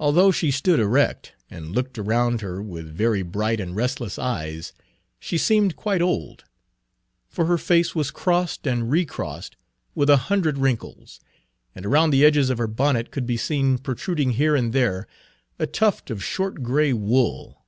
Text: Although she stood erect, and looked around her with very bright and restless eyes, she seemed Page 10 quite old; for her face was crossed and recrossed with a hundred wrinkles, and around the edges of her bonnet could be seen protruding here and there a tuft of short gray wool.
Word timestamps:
Although 0.00 0.32
she 0.32 0.50
stood 0.50 0.80
erect, 0.80 1.32
and 1.48 1.70
looked 1.70 1.96
around 1.96 2.40
her 2.40 2.60
with 2.60 2.92
very 2.92 3.22
bright 3.22 3.60
and 3.60 3.76
restless 3.76 4.18
eyes, 4.18 4.72
she 5.20 5.38
seemed 5.38 5.74
Page 5.76 5.76
10 5.76 5.76
quite 5.80 6.02
old; 6.02 6.44
for 7.28 7.44
her 7.44 7.56
face 7.56 7.94
was 7.94 8.10
crossed 8.10 8.66
and 8.66 8.90
recrossed 8.90 9.56
with 9.94 10.10
a 10.10 10.16
hundred 10.26 10.58
wrinkles, 10.58 11.20
and 11.72 11.86
around 11.86 12.10
the 12.10 12.24
edges 12.24 12.50
of 12.50 12.58
her 12.58 12.66
bonnet 12.66 13.12
could 13.12 13.26
be 13.26 13.36
seen 13.36 13.78
protruding 13.78 14.30
here 14.32 14.56
and 14.56 14.72
there 14.72 15.06
a 15.56 15.68
tuft 15.68 16.10
of 16.10 16.24
short 16.24 16.64
gray 16.64 16.92
wool. 16.92 17.64